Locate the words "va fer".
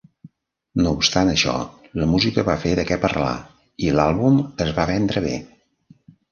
2.49-2.73